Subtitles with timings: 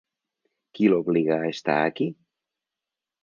[0.77, 2.07] Qui l’obliga a estar aquí?